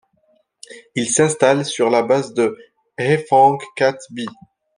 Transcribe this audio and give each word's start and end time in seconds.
Il 0.95 1.07
s'installe 1.07 1.63
sur 1.63 1.91
la 1.91 2.01
base 2.01 2.33
de 2.33 2.57
Haiphong-Cat-Bi. 2.97 4.25